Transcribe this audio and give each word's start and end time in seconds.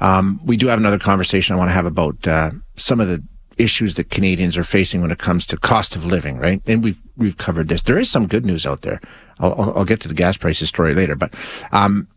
Um, 0.00 0.40
we 0.44 0.56
do 0.56 0.66
have 0.68 0.78
another 0.78 0.98
conversation 0.98 1.54
I 1.54 1.58
want 1.58 1.68
to 1.68 1.74
have 1.74 1.86
about 1.86 2.26
uh, 2.26 2.50
some 2.76 3.00
of 3.00 3.08
the 3.08 3.22
issues 3.58 3.96
that 3.96 4.10
Canadians 4.10 4.56
are 4.56 4.64
facing 4.64 5.02
when 5.02 5.10
it 5.10 5.18
comes 5.18 5.44
to 5.46 5.56
cost 5.56 5.94
of 5.94 6.06
living, 6.06 6.38
right? 6.38 6.62
And 6.66 6.82
we've 6.82 7.00
we've 7.16 7.36
covered 7.36 7.68
this. 7.68 7.82
There 7.82 7.98
is 7.98 8.10
some 8.10 8.26
good 8.26 8.46
news 8.46 8.64
out 8.66 8.82
there. 8.82 9.00
I'll, 9.38 9.72
I'll 9.76 9.84
get 9.84 10.00
to 10.02 10.08
the 10.08 10.14
gas 10.14 10.36
prices 10.36 10.68
story 10.68 10.94
later, 10.94 11.14
but 11.14 11.34
um, 11.72 12.08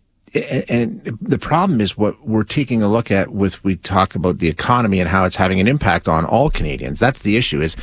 and 0.68 1.04
the 1.22 1.38
problem 1.38 1.80
is 1.80 1.96
what 1.96 2.20
we're 2.28 2.44
taking 2.44 2.82
a 2.82 2.88
look 2.88 3.12
at 3.12 3.30
with 3.30 3.64
we 3.64 3.76
talk 3.76 4.16
about 4.16 4.40
the 4.40 4.48
economy 4.48 5.00
and 5.00 5.08
how 5.08 5.26
it's 5.26 5.36
having 5.36 5.60
an 5.60 5.68
impact 5.68 6.08
on 6.08 6.26
all 6.26 6.50
Canadians. 6.50 7.00
That's 7.00 7.22
the 7.22 7.38
issue 7.38 7.62
is 7.62 7.76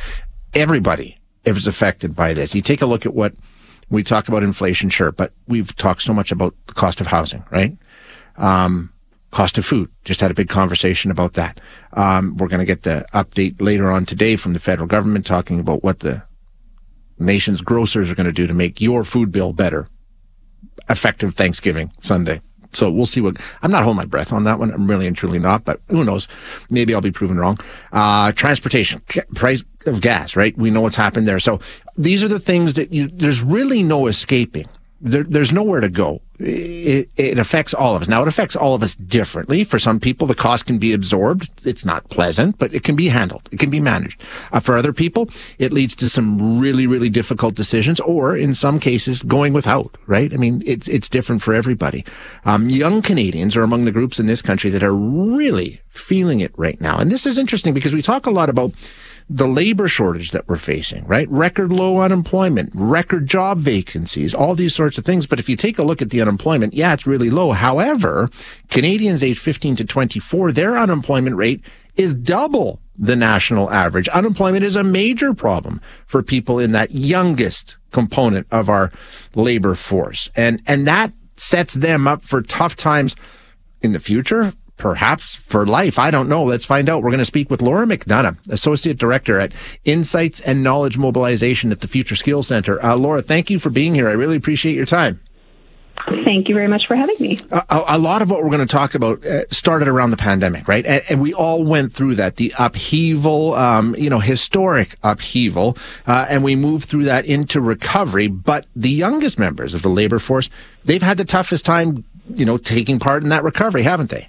everybody 0.53 1.17
is 1.45 1.65
affected 1.65 2.13
by 2.13 2.33
this. 2.33 2.53
You 2.53 2.61
take 2.61 2.81
a 2.81 2.85
look 2.85 3.05
at 3.05 3.13
what 3.13 3.33
we 3.89 4.03
talk 4.03 4.27
about 4.27 4.43
inflation, 4.43 4.89
sure, 4.89 5.11
but 5.11 5.31
we've 5.47 5.73
talked 5.75 6.01
so 6.01 6.13
much 6.13 6.31
about 6.31 6.53
the 6.67 6.73
cost 6.73 6.99
of 6.99 7.07
housing, 7.07 7.43
right? 7.51 7.77
Um, 8.37 8.90
cost 9.31 9.57
of 9.57 9.65
food. 9.65 9.89
Just 10.03 10.19
had 10.19 10.31
a 10.31 10.35
big 10.35 10.49
conversation 10.49 11.09
about 11.09 11.33
that. 11.33 11.59
Um, 11.93 12.37
we're 12.37 12.47
going 12.47 12.59
to 12.59 12.65
get 12.65 12.83
the 12.83 13.05
update 13.13 13.61
later 13.61 13.91
on 13.91 14.05
today 14.05 14.35
from 14.35 14.53
the 14.53 14.59
federal 14.59 14.87
government 14.87 15.25
talking 15.25 15.59
about 15.59 15.83
what 15.83 15.99
the 15.99 16.23
nation's 17.17 17.61
grocers 17.61 18.11
are 18.11 18.15
going 18.15 18.25
to 18.25 18.33
do 18.33 18.47
to 18.47 18.53
make 18.53 18.81
your 18.81 19.03
food 19.03 19.31
bill 19.31 19.53
better 19.53 19.87
effective 20.89 21.35
Thanksgiving 21.35 21.91
Sunday. 22.01 22.41
So 22.73 22.89
we'll 22.89 23.05
see 23.05 23.19
what, 23.19 23.37
I'm 23.61 23.71
not 23.71 23.83
holding 23.83 23.97
my 23.97 24.05
breath 24.05 24.31
on 24.31 24.45
that 24.45 24.57
one. 24.57 24.71
I'm 24.71 24.89
really 24.89 25.05
and 25.05 25.15
truly 25.15 25.39
not, 25.39 25.65
but 25.65 25.81
who 25.89 26.05
knows? 26.05 26.27
Maybe 26.69 26.93
I'll 26.93 27.01
be 27.01 27.11
proven 27.11 27.37
wrong. 27.37 27.59
Uh, 27.91 28.31
transportation, 28.31 29.01
price 29.35 29.63
of 29.85 29.99
gas, 29.99 30.37
right? 30.37 30.57
We 30.57 30.71
know 30.71 30.81
what's 30.81 30.95
happened 30.95 31.27
there. 31.27 31.39
So 31.39 31.59
these 31.97 32.23
are 32.23 32.29
the 32.29 32.39
things 32.39 32.75
that 32.75 32.93
you, 32.93 33.07
there's 33.07 33.41
really 33.41 33.83
no 33.83 34.07
escaping 34.07 34.69
there, 35.01 35.23
there's 35.23 35.51
nowhere 35.51 35.81
to 35.81 35.89
go. 35.89 36.21
It, 36.43 37.09
it, 37.17 37.37
affects 37.37 37.73
all 37.73 37.95
of 37.95 38.01
us. 38.01 38.07
Now, 38.07 38.21
it 38.21 38.27
affects 38.27 38.55
all 38.55 38.73
of 38.73 38.81
us 38.81 38.95
differently. 38.95 39.63
For 39.63 39.77
some 39.77 39.99
people, 39.99 40.25
the 40.25 40.33
cost 40.33 40.65
can 40.65 40.79
be 40.79 40.91
absorbed. 40.91 41.49
It's 41.65 41.85
not 41.85 42.09
pleasant, 42.09 42.57
but 42.57 42.73
it 42.73 42.83
can 42.83 42.95
be 42.95 43.09
handled. 43.09 43.47
It 43.51 43.59
can 43.59 43.69
be 43.69 43.79
managed. 43.79 44.21
Uh, 44.51 44.59
for 44.59 44.75
other 44.75 44.91
people, 44.91 45.29
it 45.59 45.71
leads 45.71 45.95
to 45.97 46.09
some 46.09 46.59
really, 46.59 46.87
really 46.87 47.09
difficult 47.09 47.53
decisions, 47.53 47.99
or 47.99 48.35
in 48.35 48.55
some 48.55 48.79
cases, 48.79 49.21
going 49.21 49.53
without. 49.53 49.97
Right? 50.07 50.33
I 50.33 50.37
mean, 50.37 50.63
it's 50.65 50.87
it's 50.87 51.09
different 51.09 51.41
for 51.41 51.53
everybody. 51.53 52.05
Um, 52.45 52.69
young 52.69 53.01
Canadians 53.01 53.55
are 53.55 53.63
among 53.63 53.85
the 53.85 53.91
groups 53.91 54.19
in 54.19 54.25
this 54.25 54.41
country 54.41 54.71
that 54.71 54.83
are 54.83 54.95
really 54.95 55.81
feeling 55.89 56.39
it 56.39 56.53
right 56.57 56.79
now, 56.81 56.97
and 56.97 57.11
this 57.11 57.25
is 57.25 57.37
interesting 57.37 57.73
because 57.73 57.93
we 57.93 58.01
talk 58.01 58.25
a 58.25 58.31
lot 58.31 58.49
about 58.49 58.71
the 59.33 59.47
labor 59.47 59.87
shortage 59.87 60.31
that 60.31 60.49
we're 60.49 60.57
facing, 60.57 61.05
right? 61.05 61.29
Record 61.29 61.71
low 61.71 61.99
unemployment, 61.99 62.69
record 62.73 63.27
job 63.27 63.59
vacancies, 63.59 64.35
all 64.35 64.55
these 64.55 64.75
sorts 64.75 64.97
of 64.97 65.05
things. 65.05 65.25
But 65.25 65.39
if 65.39 65.47
you 65.47 65.55
take 65.55 65.79
a 65.79 65.83
look 65.83 66.01
at 66.01 66.09
the 66.09 66.21
unemployment, 66.21 66.73
yeah, 66.73 66.93
it's 66.93 67.07
really 67.07 67.29
low. 67.29 67.51
However, 67.51 68.29
Canadians 68.69 69.23
age 69.23 69.39
15 69.39 69.77
to 69.77 69.85
24, 69.85 70.51
their 70.51 70.77
unemployment 70.77 71.37
rate 71.37 71.61
is 71.95 72.13
double 72.13 72.81
the 72.97 73.15
national 73.15 73.71
average. 73.71 74.09
Unemployment 74.09 74.65
is 74.65 74.75
a 74.75 74.83
major 74.83 75.33
problem 75.33 75.79
for 76.07 76.21
people 76.21 76.59
in 76.59 76.73
that 76.73 76.91
youngest 76.91 77.77
component 77.91 78.45
of 78.51 78.67
our 78.67 78.91
labor 79.33 79.75
force. 79.75 80.29
And, 80.35 80.61
and 80.67 80.85
that 80.87 81.13
sets 81.37 81.75
them 81.75 82.05
up 82.05 82.21
for 82.21 82.41
tough 82.41 82.75
times 82.75 83.15
in 83.81 83.93
the 83.93 83.99
future 83.99 84.53
perhaps 84.81 85.35
for 85.35 85.67
life. 85.67 85.99
I 85.99 86.09
don't 86.09 86.27
know. 86.27 86.43
Let's 86.43 86.65
find 86.65 86.89
out. 86.89 87.03
We're 87.03 87.11
going 87.11 87.19
to 87.19 87.25
speak 87.25 87.51
with 87.51 87.61
Laura 87.61 87.85
McDonough, 87.85 88.35
Associate 88.49 88.97
Director 88.97 89.39
at 89.39 89.53
Insights 89.85 90.39
and 90.39 90.63
Knowledge 90.63 90.97
Mobilization 90.97 91.71
at 91.71 91.81
the 91.81 91.87
Future 91.87 92.15
Skills 92.15 92.47
Centre. 92.47 92.83
Uh, 92.83 92.95
Laura, 92.95 93.21
thank 93.21 93.51
you 93.51 93.59
for 93.59 93.69
being 93.69 93.93
here. 93.93 94.09
I 94.09 94.13
really 94.13 94.35
appreciate 94.35 94.75
your 94.75 94.87
time. 94.87 95.21
Thank 96.23 96.49
you 96.49 96.55
very 96.55 96.67
much 96.67 96.87
for 96.87 96.95
having 96.95 97.15
me. 97.19 97.37
A, 97.51 97.83
a 97.89 97.97
lot 97.99 98.23
of 98.23 98.31
what 98.31 98.41
we're 98.41 98.49
going 98.49 98.65
to 98.65 98.65
talk 98.65 98.95
about 98.95 99.23
uh, 99.23 99.47
started 99.51 99.87
around 99.87 100.09
the 100.09 100.17
pandemic, 100.17 100.67
right? 100.67 100.83
And, 100.83 101.03
and, 101.09 101.21
we 101.21 101.31
all 101.31 101.63
went 101.63 101.91
through 101.91 102.15
that, 102.15 102.37
the 102.37 102.51
upheaval, 102.57 103.53
um, 103.53 103.95
you 103.95 104.09
know, 104.09 104.17
historic 104.17 104.95
upheaval, 105.03 105.77
uh, 106.07 106.25
and 106.27 106.43
we 106.43 106.55
moved 106.55 106.89
through 106.89 107.03
that 107.03 107.25
into 107.25 107.61
recovery. 107.61 108.27
But 108.27 108.65
the 108.75 108.89
youngest 108.89 109.37
members 109.37 109.75
of 109.75 109.83
the 109.83 109.89
labor 109.89 110.17
force, 110.17 110.49
they've 110.85 111.03
had 111.03 111.17
the 111.17 111.25
toughest 111.25 111.65
time, 111.65 112.03
you 112.33 112.45
know, 112.45 112.57
taking 112.57 112.97
part 112.97 113.21
in 113.21 113.29
that 113.29 113.43
recovery, 113.43 113.83
haven't 113.83 114.09
they? 114.09 114.27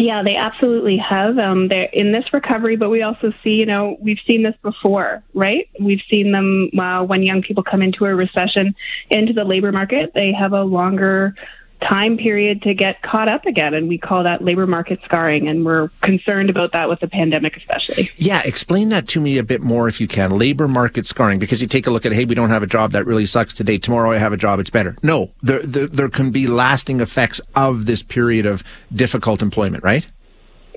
Yeah, 0.00 0.22
they 0.24 0.34
absolutely 0.34 0.96
have. 0.96 1.36
Um, 1.36 1.68
they're 1.68 1.90
in 1.92 2.10
this 2.10 2.24
recovery, 2.32 2.74
but 2.74 2.88
we 2.88 3.02
also 3.02 3.34
see, 3.44 3.50
you 3.50 3.66
know, 3.66 3.98
we've 4.00 4.18
seen 4.26 4.42
this 4.42 4.54
before, 4.62 5.22
right? 5.34 5.68
We've 5.78 6.00
seen 6.08 6.32
them 6.32 6.70
uh, 6.80 7.04
when 7.04 7.22
young 7.22 7.42
people 7.42 7.62
come 7.62 7.82
into 7.82 8.06
a 8.06 8.14
recession 8.14 8.74
into 9.10 9.34
the 9.34 9.44
labor 9.44 9.72
market, 9.72 10.12
they 10.14 10.32
have 10.32 10.54
a 10.54 10.62
longer 10.62 11.34
time 11.80 12.16
period 12.16 12.62
to 12.62 12.74
get 12.74 13.02
caught 13.02 13.28
up 13.28 13.46
again. 13.46 13.74
And 13.74 13.88
we 13.88 13.98
call 13.98 14.24
that 14.24 14.42
labor 14.42 14.66
market 14.66 15.00
scarring. 15.04 15.48
And 15.48 15.64
we're 15.64 15.88
concerned 16.02 16.50
about 16.50 16.72
that 16.72 16.88
with 16.88 17.00
the 17.00 17.08
pandemic, 17.08 17.56
especially. 17.56 18.10
Yeah. 18.16 18.42
Explain 18.44 18.88
that 18.90 19.08
to 19.08 19.20
me 19.20 19.38
a 19.38 19.42
bit 19.42 19.60
more 19.60 19.88
if 19.88 20.00
you 20.00 20.08
can. 20.08 20.38
Labor 20.38 20.68
market 20.68 21.06
scarring, 21.06 21.38
because 21.38 21.60
you 21.60 21.66
take 21.66 21.86
a 21.86 21.90
look 21.90 22.06
at, 22.06 22.12
hey, 22.12 22.24
we 22.24 22.34
don't 22.34 22.50
have 22.50 22.62
a 22.62 22.66
job 22.66 22.92
that 22.92 23.04
really 23.04 23.26
sucks 23.26 23.54
today. 23.54 23.78
Tomorrow 23.78 24.12
I 24.12 24.18
have 24.18 24.32
a 24.32 24.36
job. 24.36 24.60
It's 24.60 24.70
better. 24.70 24.96
No, 25.02 25.30
there, 25.42 25.62
there, 25.62 25.86
there 25.86 26.08
can 26.08 26.30
be 26.30 26.46
lasting 26.46 27.00
effects 27.00 27.40
of 27.54 27.86
this 27.86 28.02
period 28.02 28.46
of 28.46 28.62
difficult 28.94 29.42
employment, 29.42 29.82
right? 29.84 30.06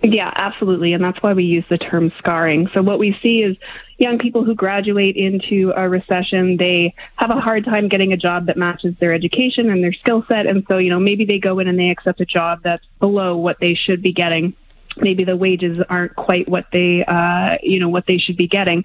Yeah, 0.04 0.32
absolutely. 0.36 0.92
And 0.92 1.02
that's 1.02 1.22
why 1.24 1.32
we 1.32 1.46
use 1.46 1.64
the 1.70 1.78
term 1.78 2.12
scarring. 2.18 2.68
So 2.74 2.82
what 2.82 3.00
we 3.00 3.18
see 3.24 3.40
is 3.40 3.56
young 3.98 4.20
people 4.20 4.44
who 4.44 4.54
graduate 4.54 5.16
into 5.16 5.72
a 5.76 5.88
recession, 5.88 6.58
they 6.58 6.94
have 7.16 7.30
a 7.30 7.40
hard 7.40 7.64
time 7.64 7.88
getting 7.88 8.12
a 8.12 8.18
job 8.18 8.48
that 8.48 8.58
matches 8.58 8.96
their 9.00 9.14
education 9.14 9.70
and 9.70 9.82
their 9.82 9.94
skill 9.94 10.26
set. 10.28 10.46
And 10.46 10.66
so, 10.68 10.78
you 10.78 10.90
know, 10.90 11.00
maybe 11.00 11.24
they 11.24 11.40
go 11.40 11.60
in 11.60 11.70
and 11.70 11.80
they 11.80 11.90
accept 11.90 12.20
a 12.20 12.26
job 12.26 12.60
that's 12.64 12.84
below 13.00 13.38
what 13.38 13.58
they 13.62 13.76
should 13.76 14.02
be 14.02 14.12
getting 14.12 14.54
maybe 14.98 15.24
the 15.24 15.36
wages 15.36 15.80
aren't 15.90 16.16
quite 16.16 16.48
what 16.48 16.66
they 16.72 17.04
uh, 17.08 17.58
you 17.64 17.80
know 17.80 17.90
what 17.90 18.06
they 18.08 18.18
should 18.18 18.38
be 18.38 18.48
getting 18.48 18.84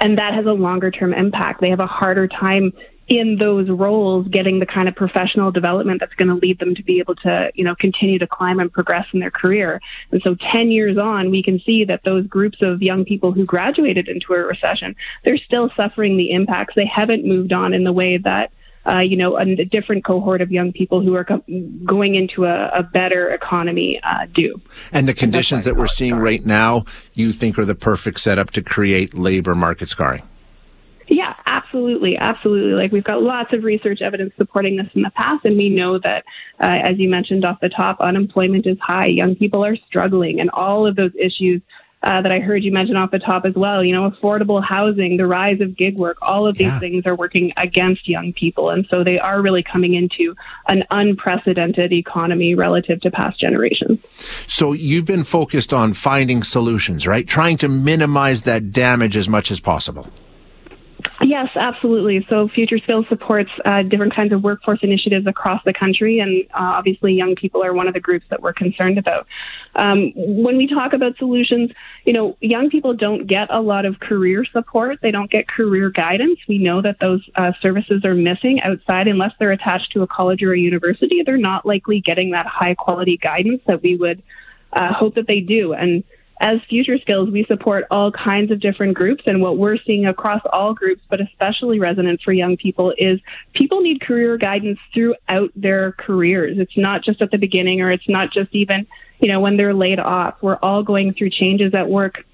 and 0.00 0.16
that 0.16 0.32
has 0.32 0.46
a 0.46 0.52
longer 0.52 0.90
term 0.90 1.12
impact 1.12 1.60
they 1.60 1.68
have 1.68 1.80
a 1.80 1.86
harder 1.86 2.26
time 2.26 2.72
in 3.10 3.38
those 3.38 3.68
roles 3.68 4.28
getting 4.28 4.60
the 4.60 4.66
kind 4.66 4.88
of 4.88 4.94
professional 4.94 5.50
development 5.50 5.98
that's 5.98 6.14
going 6.14 6.28
to 6.28 6.36
lead 6.36 6.60
them 6.60 6.76
to 6.76 6.82
be 6.84 7.00
able 7.00 7.16
to, 7.16 7.50
you 7.56 7.64
know, 7.64 7.74
continue 7.74 8.20
to 8.20 8.26
climb 8.26 8.60
and 8.60 8.72
progress 8.72 9.04
in 9.12 9.18
their 9.18 9.32
career. 9.32 9.80
And 10.12 10.22
so 10.22 10.36
10 10.52 10.70
years 10.70 10.96
on, 10.96 11.32
we 11.32 11.42
can 11.42 11.60
see 11.66 11.84
that 11.86 12.02
those 12.04 12.24
groups 12.28 12.58
of 12.62 12.80
young 12.80 13.04
people 13.04 13.32
who 13.32 13.44
graduated 13.44 14.06
into 14.06 14.32
a 14.32 14.38
recession, 14.38 14.94
they're 15.24 15.38
still 15.38 15.70
suffering 15.76 16.16
the 16.16 16.30
impacts. 16.30 16.74
They 16.76 16.86
haven't 16.86 17.24
moved 17.26 17.52
on 17.52 17.74
in 17.74 17.82
the 17.82 17.92
way 17.92 18.16
that 18.18 18.52
uh, 18.90 19.00
you 19.00 19.14
know, 19.14 19.36
a, 19.36 19.44
different 19.66 20.06
cohort 20.06 20.40
of 20.40 20.50
young 20.50 20.72
people 20.72 21.02
who 21.02 21.14
are 21.14 21.24
co- 21.24 21.44
going 21.84 22.14
into 22.14 22.46
a, 22.46 22.68
a 22.68 22.82
better 22.82 23.28
economy 23.28 24.00
uh, 24.02 24.24
do. 24.34 24.58
And 24.90 25.06
the 25.06 25.12
conditions 25.12 25.66
that 25.66 25.76
we're 25.76 25.86
seeing 25.86 26.16
right 26.16 26.44
now, 26.46 26.86
you 27.12 27.32
think 27.32 27.58
are 27.58 27.66
the 27.66 27.74
perfect 27.74 28.20
setup 28.20 28.52
to 28.52 28.62
create 28.62 29.12
labor 29.12 29.54
market 29.54 29.90
scarring? 29.90 30.22
Yeah, 31.10 31.34
absolutely, 31.44 32.16
absolutely. 32.16 32.72
Like 32.72 32.92
we've 32.92 33.04
got 33.04 33.20
lots 33.20 33.52
of 33.52 33.64
research 33.64 34.00
evidence 34.00 34.32
supporting 34.38 34.76
this 34.76 34.86
in 34.94 35.02
the 35.02 35.10
past, 35.10 35.44
and 35.44 35.56
we 35.56 35.68
know 35.68 35.98
that, 35.98 36.24
uh, 36.60 36.88
as 36.88 36.98
you 36.98 37.08
mentioned 37.10 37.44
off 37.44 37.58
the 37.60 37.68
top, 37.68 38.00
unemployment 38.00 38.64
is 38.64 38.78
high, 38.80 39.06
young 39.06 39.34
people 39.34 39.64
are 39.64 39.76
struggling, 39.88 40.38
and 40.38 40.50
all 40.50 40.86
of 40.86 40.94
those 40.94 41.12
issues 41.16 41.60
uh, 42.02 42.22
that 42.22 42.32
I 42.32 42.38
heard 42.38 42.64
you 42.64 42.72
mention 42.72 42.96
off 42.96 43.10
the 43.10 43.18
top 43.18 43.44
as 43.44 43.54
well. 43.54 43.84
You 43.84 43.92
know, 43.92 44.08
affordable 44.08 44.64
housing, 44.64 45.16
the 45.16 45.26
rise 45.26 45.60
of 45.60 45.76
gig 45.76 45.96
work, 45.96 46.16
all 46.22 46.46
of 46.46 46.56
these 46.56 46.68
yeah. 46.68 46.78
things 46.78 47.04
are 47.06 47.14
working 47.14 47.52
against 47.56 48.08
young 48.08 48.32
people. 48.32 48.70
And 48.70 48.86
so 48.88 49.04
they 49.04 49.18
are 49.18 49.42
really 49.42 49.62
coming 49.62 49.94
into 49.94 50.34
an 50.68 50.84
unprecedented 50.90 51.92
economy 51.92 52.54
relative 52.54 53.00
to 53.02 53.10
past 53.10 53.38
generations. 53.38 53.98
So 54.46 54.72
you've 54.72 55.04
been 55.04 55.24
focused 55.24 55.74
on 55.74 55.92
finding 55.92 56.42
solutions, 56.42 57.06
right? 57.06 57.26
Trying 57.26 57.58
to 57.58 57.68
minimize 57.68 58.42
that 58.42 58.70
damage 58.70 59.16
as 59.16 59.28
much 59.28 59.50
as 59.50 59.60
possible. 59.60 60.08
Yes, 61.22 61.48
absolutely. 61.54 62.26
So 62.28 62.48
Future 62.48 62.78
Skills 62.78 63.06
supports 63.08 63.50
uh, 63.64 63.82
different 63.82 64.14
kinds 64.14 64.32
of 64.32 64.42
workforce 64.42 64.80
initiatives 64.82 65.26
across 65.26 65.62
the 65.64 65.72
country, 65.72 66.18
and 66.18 66.44
uh, 66.52 66.74
obviously 66.76 67.12
young 67.12 67.34
people 67.34 67.62
are 67.62 67.74
one 67.74 67.86
of 67.88 67.94
the 67.94 68.00
groups 68.00 68.24
that 68.30 68.42
we're 68.42 68.52
concerned 68.52 68.98
about. 68.98 69.26
Um, 69.76 70.12
when 70.14 70.56
we 70.56 70.66
talk 70.66 70.92
about 70.92 71.16
solutions, 71.18 71.70
you 72.04 72.12
know, 72.12 72.36
young 72.40 72.70
people 72.70 72.94
don't 72.94 73.26
get 73.26 73.48
a 73.50 73.60
lot 73.60 73.84
of 73.84 74.00
career 74.00 74.44
support. 74.50 74.98
They 75.02 75.10
don't 75.10 75.30
get 75.30 75.46
career 75.46 75.90
guidance. 75.90 76.38
We 76.48 76.58
know 76.58 76.82
that 76.82 76.96
those 77.00 77.22
uh, 77.36 77.52
services 77.60 78.04
are 78.04 78.14
missing 78.14 78.60
outside 78.62 79.06
unless 79.06 79.32
they're 79.38 79.52
attached 79.52 79.92
to 79.92 80.02
a 80.02 80.06
college 80.06 80.42
or 80.42 80.54
a 80.54 80.58
university. 80.58 81.22
They're 81.24 81.36
not 81.36 81.66
likely 81.66 82.00
getting 82.00 82.30
that 82.30 82.46
high 82.46 82.74
quality 82.74 83.16
guidance 83.16 83.62
that 83.66 83.82
we 83.82 83.96
would 83.96 84.22
uh, 84.72 84.92
hope 84.92 85.14
that 85.16 85.26
they 85.26 85.40
do. 85.40 85.72
And 85.72 86.02
as 86.40 86.58
Future 86.68 86.96
Skills, 86.98 87.28
we 87.30 87.44
support 87.44 87.84
all 87.90 88.10
kinds 88.10 88.50
of 88.50 88.60
different 88.60 88.94
groups. 88.94 89.24
And 89.26 89.42
what 89.42 89.58
we're 89.58 89.76
seeing 89.86 90.06
across 90.06 90.40
all 90.50 90.72
groups, 90.72 91.02
but 91.10 91.20
especially 91.20 91.78
resonant 91.78 92.22
for 92.24 92.32
young 92.32 92.56
people, 92.56 92.94
is 92.96 93.20
people 93.52 93.82
need 93.82 94.00
career 94.00 94.38
guidance 94.38 94.78
throughout 94.94 95.50
their 95.54 95.92
careers. 95.92 96.58
It's 96.58 96.76
not 96.76 97.04
just 97.04 97.20
at 97.20 97.30
the 97.30 97.36
beginning 97.36 97.82
or 97.82 97.92
it's 97.92 98.08
not 98.08 98.32
just 98.32 98.54
even, 98.54 98.86
you 99.20 99.28
know, 99.28 99.40
when 99.40 99.58
they're 99.58 99.74
laid 99.74 100.00
off. 100.00 100.36
We're 100.40 100.56
all 100.56 100.82
going 100.82 101.12
through 101.12 101.30
changes 101.30 101.74
at 101.74 101.88
work 101.88 102.24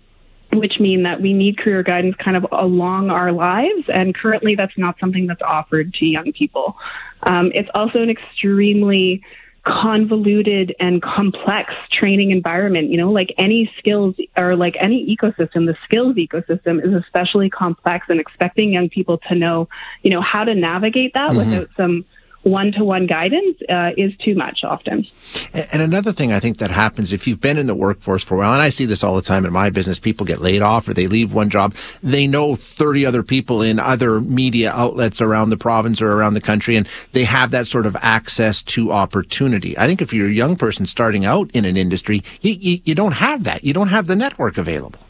which 0.52 0.78
mean 0.80 1.02
that 1.02 1.20
we 1.20 1.32
need 1.34 1.58
career 1.58 1.82
guidance 1.82 2.14
kind 2.24 2.36
of 2.36 2.46
along 2.52 3.10
our 3.10 3.32
lives. 3.32 3.84
And 3.88 4.14
currently, 4.14 4.54
that's 4.54 4.72
not 4.78 4.98
something 4.98 5.26
that's 5.26 5.42
offered 5.42 5.92
to 5.94 6.06
young 6.06 6.32
people. 6.32 6.76
Um, 7.24 7.50
it's 7.52 7.68
also 7.74 8.00
an 8.00 8.08
extremely 8.08 9.22
convoluted 9.66 10.74
and 10.78 11.02
complex 11.02 11.74
training 11.90 12.30
environment. 12.30 12.90
You 12.90 12.98
know, 12.98 13.10
like 13.10 13.34
any 13.36 13.70
skills 13.78 14.14
or 14.36 14.54
like 14.54 14.76
any 14.80 15.04
ecosystem, 15.04 15.66
the 15.66 15.76
skills 15.84 16.16
ecosystem 16.16 16.84
is 16.84 16.94
especially 16.94 17.50
complex 17.50 18.06
and 18.08 18.20
expecting 18.20 18.72
young 18.72 18.88
people 18.88 19.18
to 19.28 19.34
know, 19.34 19.68
you 20.02 20.10
know, 20.10 20.20
how 20.20 20.44
to 20.44 20.54
navigate 20.54 21.14
that 21.14 21.30
mm-hmm. 21.30 21.50
without 21.50 21.68
some 21.76 22.04
one 22.46 22.70
to 22.70 22.84
one 22.84 23.08
guidance 23.08 23.58
uh, 23.68 23.90
is 23.96 24.12
too 24.24 24.36
much 24.36 24.60
often. 24.62 25.04
And 25.52 25.82
another 25.82 26.12
thing 26.12 26.32
I 26.32 26.38
think 26.38 26.58
that 26.58 26.70
happens 26.70 27.12
if 27.12 27.26
you've 27.26 27.40
been 27.40 27.58
in 27.58 27.66
the 27.66 27.74
workforce 27.74 28.22
for 28.22 28.36
a 28.36 28.38
while, 28.38 28.52
and 28.52 28.62
I 28.62 28.68
see 28.68 28.84
this 28.84 29.02
all 29.02 29.16
the 29.16 29.22
time 29.22 29.44
in 29.44 29.52
my 29.52 29.68
business, 29.68 29.98
people 29.98 30.24
get 30.24 30.40
laid 30.40 30.62
off 30.62 30.88
or 30.88 30.94
they 30.94 31.08
leave 31.08 31.32
one 31.32 31.50
job. 31.50 31.74
They 32.04 32.28
know 32.28 32.54
30 32.54 33.04
other 33.04 33.24
people 33.24 33.62
in 33.62 33.80
other 33.80 34.20
media 34.20 34.70
outlets 34.70 35.20
around 35.20 35.50
the 35.50 35.56
province 35.56 36.00
or 36.00 36.12
around 36.12 36.34
the 36.34 36.40
country, 36.40 36.76
and 36.76 36.88
they 37.12 37.24
have 37.24 37.50
that 37.50 37.66
sort 37.66 37.84
of 37.84 37.96
access 38.00 38.62
to 38.62 38.92
opportunity. 38.92 39.76
I 39.76 39.88
think 39.88 40.00
if 40.00 40.12
you're 40.12 40.28
a 40.28 40.32
young 40.32 40.54
person 40.54 40.86
starting 40.86 41.24
out 41.24 41.50
in 41.52 41.64
an 41.64 41.76
industry, 41.76 42.22
you, 42.42 42.52
you, 42.52 42.80
you 42.84 42.94
don't 42.94 43.12
have 43.12 43.42
that. 43.42 43.64
You 43.64 43.72
don't 43.72 43.88
have 43.88 44.06
the 44.06 44.16
network 44.16 44.56
available. 44.56 45.00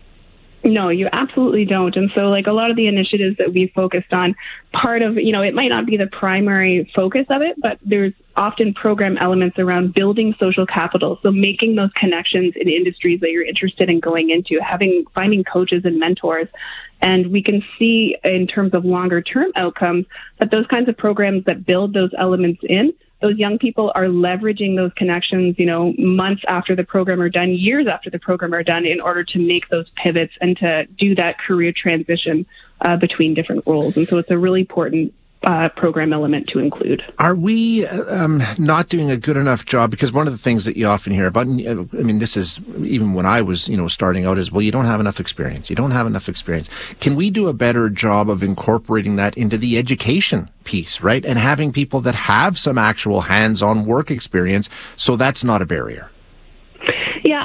No, 0.66 0.88
you 0.88 1.08
absolutely 1.12 1.64
don't. 1.64 1.94
And 1.94 2.10
so, 2.12 2.22
like 2.22 2.48
a 2.48 2.52
lot 2.52 2.70
of 2.70 2.76
the 2.76 2.88
initiatives 2.88 3.36
that 3.36 3.52
we 3.52 3.72
focused 3.72 4.12
on, 4.12 4.34
part 4.72 5.00
of, 5.00 5.14
you 5.14 5.30
know, 5.30 5.40
it 5.40 5.54
might 5.54 5.68
not 5.68 5.86
be 5.86 5.96
the 5.96 6.08
primary 6.08 6.90
focus 6.92 7.24
of 7.30 7.40
it, 7.40 7.54
but 7.62 7.78
there's 7.84 8.12
often 8.34 8.74
program 8.74 9.16
elements 9.16 9.60
around 9.60 9.94
building 9.94 10.34
social 10.40 10.66
capital. 10.66 11.20
So, 11.22 11.30
making 11.30 11.76
those 11.76 11.92
connections 11.94 12.54
in 12.56 12.68
industries 12.68 13.20
that 13.20 13.30
you're 13.30 13.46
interested 13.46 13.88
in 13.88 14.00
going 14.00 14.30
into, 14.30 14.60
having, 14.60 15.04
finding 15.14 15.44
coaches 15.44 15.82
and 15.84 16.00
mentors. 16.00 16.48
And 17.00 17.30
we 17.30 17.44
can 17.44 17.62
see 17.78 18.16
in 18.24 18.48
terms 18.48 18.74
of 18.74 18.84
longer 18.84 19.22
term 19.22 19.52
outcomes 19.54 20.06
that 20.40 20.50
those 20.50 20.66
kinds 20.66 20.88
of 20.88 20.96
programs 20.96 21.44
that 21.44 21.64
build 21.64 21.94
those 21.94 22.10
elements 22.18 22.60
in 22.68 22.92
those 23.20 23.36
young 23.38 23.58
people 23.58 23.92
are 23.94 24.04
leveraging 24.04 24.76
those 24.76 24.92
connections, 24.94 25.56
you 25.58 25.66
know, 25.66 25.94
months 25.98 26.42
after 26.48 26.76
the 26.76 26.84
program 26.84 27.20
are 27.20 27.30
done, 27.30 27.50
years 27.50 27.86
after 27.86 28.10
the 28.10 28.18
program 28.18 28.54
are 28.54 28.62
done, 28.62 28.84
in 28.84 29.00
order 29.00 29.24
to 29.24 29.38
make 29.38 29.68
those 29.68 29.86
pivots 30.02 30.32
and 30.40 30.56
to 30.58 30.84
do 30.98 31.14
that 31.14 31.38
career 31.38 31.72
transition 31.74 32.46
uh, 32.82 32.96
between 32.96 33.32
different 33.32 33.66
roles. 33.66 33.96
And 33.96 34.06
so 34.06 34.18
it's 34.18 34.30
a 34.30 34.38
really 34.38 34.60
important 34.60 35.14
uh, 35.46 35.68
program 35.76 36.12
element 36.12 36.48
to 36.48 36.58
include. 36.58 37.02
Are 37.18 37.36
we 37.36 37.86
um, 37.86 38.42
not 38.58 38.88
doing 38.88 39.10
a 39.12 39.16
good 39.16 39.36
enough 39.36 39.64
job? 39.64 39.92
Because 39.92 40.12
one 40.12 40.26
of 40.26 40.32
the 40.32 40.38
things 40.38 40.64
that 40.64 40.76
you 40.76 40.86
often 40.88 41.12
hear 41.12 41.26
about, 41.26 41.46
I 41.46 41.74
mean, 42.02 42.18
this 42.18 42.36
is 42.36 42.58
even 42.82 43.14
when 43.14 43.26
I 43.26 43.40
was, 43.42 43.68
you 43.68 43.76
know, 43.76 43.86
starting 43.86 44.26
out, 44.26 44.38
is 44.38 44.50
well, 44.50 44.60
you 44.60 44.72
don't 44.72 44.86
have 44.86 44.98
enough 44.98 45.20
experience. 45.20 45.70
You 45.70 45.76
don't 45.76 45.92
have 45.92 46.06
enough 46.06 46.28
experience. 46.28 46.68
Can 47.00 47.14
we 47.14 47.30
do 47.30 47.46
a 47.46 47.52
better 47.52 47.88
job 47.88 48.28
of 48.28 48.42
incorporating 48.42 49.16
that 49.16 49.38
into 49.38 49.56
the 49.56 49.78
education 49.78 50.50
piece, 50.64 51.00
right? 51.00 51.24
And 51.24 51.38
having 51.38 51.72
people 51.72 52.00
that 52.00 52.16
have 52.16 52.58
some 52.58 52.76
actual 52.76 53.20
hands-on 53.20 53.86
work 53.86 54.10
experience, 54.10 54.68
so 54.96 55.14
that's 55.14 55.44
not 55.44 55.62
a 55.62 55.66
barrier. 55.66 56.10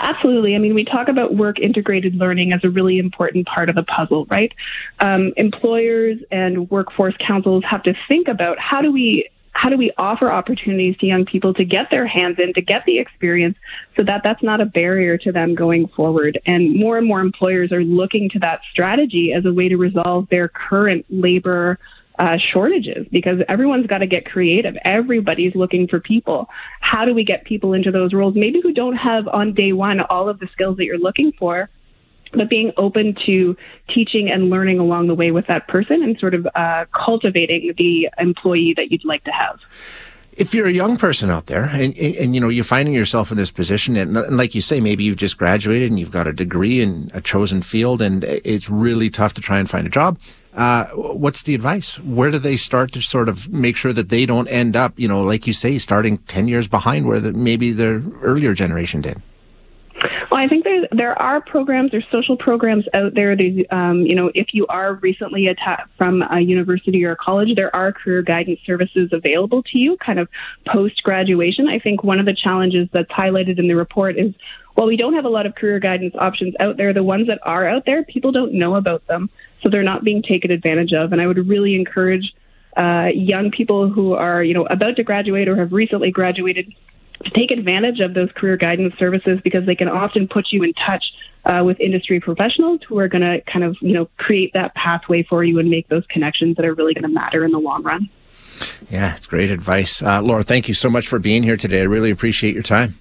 Absolutely. 0.02 0.56
I 0.56 0.58
mean, 0.58 0.74
we 0.74 0.84
talk 0.84 1.10
about 1.10 1.36
work 1.36 1.60
integrated 1.60 2.16
learning 2.16 2.54
as 2.54 2.62
a 2.64 2.70
really 2.70 2.98
important 2.98 3.46
part 3.46 3.70
of 3.70 3.76
the 3.76 3.84
puzzle, 3.84 4.26
right? 4.26 4.52
Um, 5.00 5.32
employers 5.38 6.18
and 6.32 6.70
workforce 6.72 7.14
councils 7.26 7.64
have 7.70 7.84
to 7.84 7.94
think 8.08 8.28
about 8.28 8.58
how 8.60 8.82
do 8.82 8.92
we 8.92 9.30
how 9.54 9.70
do 9.70 9.78
we 9.78 9.92
offer 9.98 10.32
opportunities 10.32 10.98
to 10.98 11.06
young 11.06 11.26
people 11.26 11.54
to 11.54 11.66
get 11.66 11.88
their 11.92 12.08
hands 12.08 12.38
in, 12.40 12.54
to 12.54 12.62
get 12.62 12.84
the 12.86 13.00
experience, 13.00 13.58
so 13.98 14.04
that 14.04 14.22
that's 14.24 14.42
not 14.42 14.62
a 14.62 14.66
barrier 14.66 15.18
to 15.18 15.32
them 15.32 15.56
going 15.56 15.88
forward. 15.90 16.40
And 16.46 16.74
more 16.80 16.98
and 16.98 17.06
more 17.06 17.20
employers 17.20 17.72
are 17.72 17.84
looking 17.84 18.30
to 18.30 18.40
that 18.40 18.62
strategy 18.72 19.34
as 19.38 19.46
a 19.46 19.54
way 19.54 19.68
to 19.68 19.76
resolve 19.76 20.30
their 20.30 20.48
current 20.48 21.06
labor 21.10 21.78
uh, 22.22 22.38
shortages 22.54 23.08
because 23.12 23.40
everyone's 23.50 23.88
got 23.88 23.98
to 23.98 24.08
get 24.08 24.26
creative. 24.26 24.76
Everybody's 24.86 25.56
looking 25.56 25.88
for 25.88 26.00
people. 26.00 26.48
How 26.80 27.04
do 27.04 27.16
we 27.16 27.24
get 27.24 27.46
people 27.46 27.74
into 27.74 27.92
those 27.92 28.14
roles? 28.14 28.36
Maybe 28.36 28.62
who 28.62 28.74
don't 28.74 28.96
have 28.96 29.28
on 29.28 29.56
day 29.56 29.74
one 29.74 30.00
all 30.02 30.30
of 30.30 30.40
the 30.40 30.48
skills 30.54 30.78
that 30.78 30.86
you're 30.86 31.00
looking 31.00 31.32
for, 31.40 31.68
but 32.32 32.48
being 32.48 32.74
open 32.78 33.18
to 33.26 33.58
teaching 33.94 34.30
and 34.30 34.52
learning 34.52 34.78
along 34.78 35.08
the 35.08 35.16
way 35.16 35.32
with 35.32 35.48
that 35.48 35.68
person 35.68 36.04
and 36.04 36.18
sort 36.20 36.36
of 36.36 36.48
uh, 36.54 36.86
cultivating 36.94 37.74
the 37.80 38.08
employee 38.20 38.76
that 38.78 38.92
you'd 38.92 39.04
like 39.04 39.24
to 39.24 39.32
have 39.32 39.60
if 40.34 40.54
you're 40.54 40.66
a 40.66 40.72
young 40.72 40.96
person 40.96 41.30
out 41.30 41.48
there 41.48 41.66
and, 41.66 41.96
and, 41.98 42.16
and, 42.16 42.34
you 42.34 42.40
know 42.40 42.48
you're 42.48 42.64
finding 42.64 42.94
yourself 42.94 43.32
in 43.32 43.38
this 43.38 43.52
position 43.52 43.98
and, 43.98 44.16
and, 44.16 44.38
like 44.38 44.56
you 44.56 44.62
say 44.62 44.80
maybe 44.80 45.04
you've 45.04 45.18
just 45.18 45.38
graduated 45.38 45.90
and 45.90 46.00
you've 46.00 46.10
got 46.10 46.26
a 46.26 46.32
degree 46.32 46.80
in 46.80 47.12
a 47.14 47.20
chosen 47.20 47.62
field 47.62 48.02
and 48.02 48.24
it's 48.24 48.70
really 48.70 49.10
tough 49.10 49.34
to 49.34 49.42
try 49.42 49.60
and 49.60 49.70
find 49.70 49.86
a 49.86 49.90
job 49.90 50.18
uh, 50.54 50.86
what's 50.88 51.44
the 51.44 51.56
advice? 51.56 51.98
Where 52.00 52.32
do 52.32 52.40
they 52.40 52.58
start 52.58 52.92
to 52.94 53.02
sort 53.02 53.30
of 53.30 53.50
make 53.50 53.76
sure 53.78 53.94
that 53.94 54.10
they 54.10 54.26
don't 54.26 54.48
end 54.48 54.76
up, 54.76 54.94
you 54.98 55.08
know, 55.08 55.22
like 55.24 55.48
you 55.48 55.54
say, 55.54 55.78
starting 55.78 56.18
10 56.20 56.48
years 56.48 56.68
behind 56.68 57.08
where 57.08 57.20
the, 57.20 57.34
maybe 57.34 57.72
their 57.72 58.02
earlier 58.22 58.54
generation 58.54 59.02
did? 59.02 59.22
I 60.42 60.48
think 60.48 60.64
there 60.64 60.88
there 60.92 61.22
are 61.22 61.40
programs, 61.40 61.92
there's 61.92 62.08
social 62.12 62.36
programs 62.36 62.86
out 62.96 63.14
there. 63.14 63.38
Um, 63.70 64.02
you 64.02 64.16
know, 64.16 64.32
if 64.34 64.48
you 64.54 64.66
are 64.68 64.96
recently 64.96 65.48
from 66.00 66.24
a 66.24 66.40
university 66.40 67.06
or 67.06 67.12
a 67.12 67.16
college, 67.16 67.50
there 67.56 67.74
are 67.76 67.94
career 67.94 68.24
guidance 68.24 68.60
services 68.66 69.12
available 69.14 69.62
to 69.62 69.78
you, 69.78 69.98
kind 70.04 70.18
of 70.18 70.28
post 70.66 71.04
graduation. 71.04 71.68
I 71.68 71.78
think 71.78 72.04
one 72.04 72.20
of 72.20 72.26
the 72.26 72.36
challenges 72.36 72.90
that's 72.92 73.12
highlighted 73.12 73.60
in 73.60 73.68
the 73.68 73.76
report 73.76 74.18
is 74.18 74.34
while 74.74 74.88
we 74.88 74.98
don't 74.98 75.14
have 75.14 75.26
a 75.26 75.30
lot 75.30 75.46
of 75.46 75.54
career 75.54 75.80
guidance 75.80 76.16
options 76.18 76.56
out 76.60 76.76
there, 76.76 76.92
the 76.92 77.04
ones 77.04 77.28
that 77.28 77.38
are 77.44 77.68
out 77.68 77.86
there, 77.86 78.04
people 78.04 78.32
don't 78.32 78.54
know 78.54 78.76
about 78.76 79.06
them. 79.06 79.30
So 79.62 79.70
they're 79.70 79.84
not 79.84 80.04
being 80.04 80.24
taken 80.24 80.50
advantage 80.50 80.92
of. 80.92 81.12
And 81.12 81.22
I 81.22 81.28
would 81.28 81.48
really 81.48 81.76
encourage 81.76 82.34
uh, 82.76 83.10
young 83.14 83.52
people 83.52 83.90
who 83.90 84.14
are, 84.14 84.44
you 84.44 84.56
know, 84.56 84.66
about 84.66 84.96
to 84.96 85.04
graduate 85.04 85.48
or 85.48 85.56
have 85.58 85.72
recently 85.72 86.10
graduated 86.10 86.74
to 87.24 87.30
take 87.32 87.52
advantage 87.52 88.00
of 88.00 88.14
those 88.14 88.30
career 88.36 88.58
guidance 88.58 88.94
services 88.98 89.40
because 89.44 89.66
they 89.66 89.76
can 89.76 89.88
often 89.88 90.28
put 90.28 90.48
you 90.52 90.64
in 90.64 90.74
touch 90.74 91.04
uh, 91.46 91.64
with 91.64 91.80
industry 91.80 92.20
professionals 92.20 92.82
who 92.88 93.00
are 93.00 93.08
going 93.08 93.22
to 93.22 93.42
kind 93.52 93.64
of, 93.64 93.76
you 93.82 93.94
know, 93.94 94.08
create 94.18 94.54
that 94.54 94.74
pathway 94.76 95.24
for 95.24 95.44
you 95.44 95.60
and 95.60 95.70
make 95.70 95.88
those 95.90 96.06
connections 96.08 96.56
that 96.56 96.66
are 96.66 96.74
really 96.74 96.94
going 96.94 97.04
to 97.04 97.10
matter 97.10 97.44
in 97.44 97.52
the 97.52 97.60
long 97.60 97.84
run. 97.84 98.10
Yeah, 98.90 99.16
it's 99.16 99.28
great 99.28 99.50
advice. 99.50 100.02
Uh, 100.02 100.22
Laura, 100.22 100.44
thank 100.44 100.68
you 100.68 100.74
so 100.74 100.90
much 100.90 101.08
for 101.08 101.20
being 101.20 101.44
here 101.44 101.58
today. 101.58 101.82
I 101.82 101.86
really 101.86 102.12
appreciate 102.12 102.54
your 102.54 102.64
time. 102.64 103.00